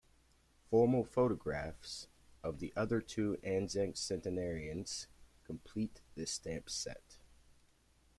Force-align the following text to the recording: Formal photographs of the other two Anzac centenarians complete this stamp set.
Formal 0.67 1.05
photographs 1.05 2.07
of 2.43 2.57
the 2.57 2.73
other 2.75 2.99
two 3.01 3.37
Anzac 3.43 3.95
centenarians 3.95 5.05
complete 5.43 6.01
this 6.15 6.31
stamp 6.31 6.71
set. 6.71 7.19